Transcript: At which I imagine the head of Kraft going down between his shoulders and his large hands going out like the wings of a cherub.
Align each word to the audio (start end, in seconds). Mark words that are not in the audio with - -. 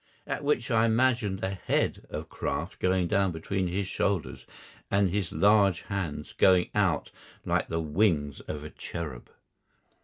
At 0.25 0.43
which 0.43 0.71
I 0.71 0.85
imagine 0.85 1.35
the 1.35 1.51
head 1.51 2.03
of 2.09 2.27
Kraft 2.27 2.79
going 2.79 3.05
down 3.07 3.31
between 3.31 3.67
his 3.67 3.87
shoulders 3.87 4.47
and 4.89 5.11
his 5.11 5.31
large 5.31 5.81
hands 5.81 6.33
going 6.33 6.71
out 6.73 7.11
like 7.45 7.67
the 7.67 7.79
wings 7.81 8.39
of 8.47 8.63
a 8.63 8.71
cherub. 8.71 9.29